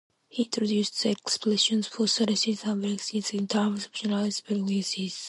[0.29, 5.19] He introduced the expressions for Cartesian velocities in terms of generalized velocities.